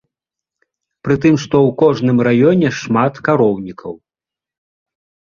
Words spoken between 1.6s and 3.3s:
ў кожным раёне шмат